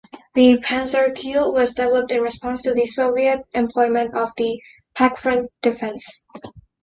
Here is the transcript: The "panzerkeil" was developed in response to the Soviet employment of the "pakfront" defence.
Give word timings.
The 0.33 0.57
"panzerkeil" 0.57 1.53
was 1.53 1.75
developed 1.75 2.09
in 2.11 2.23
response 2.23 2.63
to 2.63 2.73
the 2.73 2.87
Soviet 2.87 3.41
employment 3.53 4.15
of 4.15 4.31
the 4.35 4.59
"pakfront" 4.95 5.49
defence. 5.61 6.25